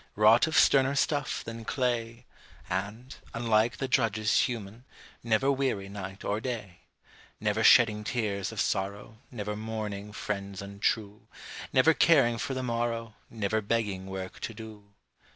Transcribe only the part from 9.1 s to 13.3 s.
Never mourning friends untrue, Never caring for the morrow,